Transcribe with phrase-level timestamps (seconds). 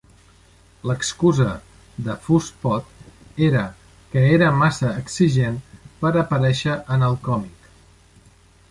[0.91, 1.49] L'excusa
[2.07, 3.61] de Fuss Pot era
[4.15, 5.63] que era massa exigent
[6.03, 7.73] per aparèixer en el còmic.